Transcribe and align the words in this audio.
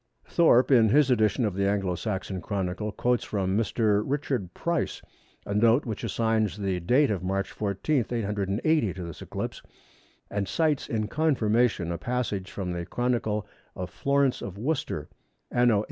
Thorpe 0.25 0.71
in 0.71 0.89
his 0.89 1.11
edition 1.11 1.45
of 1.45 1.53
the 1.53 1.67
Anglo 1.67 1.93
Saxon 1.93 2.41
Chronicle 2.41 2.91
quotes 2.91 3.23
from 3.23 3.55
Mr. 3.55 4.01
Richard 4.03 4.51
Price 4.55 4.99
a 5.45 5.53
note 5.53 5.85
which 5.85 6.03
assigns 6.03 6.57
the 6.57 6.79
date 6.79 7.11
of 7.11 7.21
March 7.21 7.51
14, 7.51 8.05
880, 8.09 8.93
to 8.95 9.03
this 9.03 9.21
eclipse, 9.21 9.61
and 10.31 10.47
cites 10.47 10.87
in 10.87 11.07
confirmation 11.07 11.91
a 11.91 11.99
passage 11.99 12.49
from 12.49 12.71
the 12.71 12.83
Chronicle 12.87 13.45
of 13.75 13.91
Florence 13.91 14.41
of 14.41 14.57
Worcester, 14.57 15.07
anno 15.51 15.75
879. 15.75 15.79